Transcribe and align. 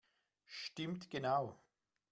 Stimmt 0.47 1.11
genau! 1.13 1.61